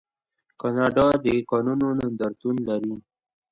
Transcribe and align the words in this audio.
کاناډا 0.61 1.07
د 1.23 1.25
کانونو 1.49 1.87
نندارتون 1.99 2.55
لري. 2.67 2.95